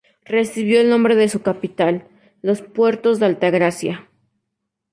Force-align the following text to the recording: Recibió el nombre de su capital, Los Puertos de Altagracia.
Recibió 0.25 0.81
el 0.81 0.89
nombre 0.89 1.15
de 1.15 1.29
su 1.29 1.43
capital, 1.43 2.07
Los 2.41 2.63
Puertos 2.63 3.19
de 3.19 3.27
Altagracia. 3.27 4.09